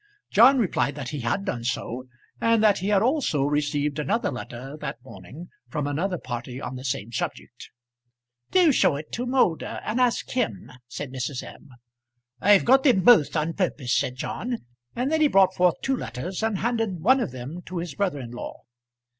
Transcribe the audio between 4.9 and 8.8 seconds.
morning from another party on the same subject. "Do